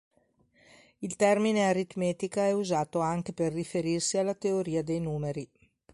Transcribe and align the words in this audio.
Il 0.97 1.15
termine 1.15 1.65
"aritmetica" 1.67 2.47
è 2.47 2.53
usato 2.53 3.01
anche 3.01 3.33
per 3.33 3.53
riferirsi 3.53 4.17
alla 4.17 4.33
teoria 4.33 4.81
dei 4.81 4.99
numeri. 4.99 5.47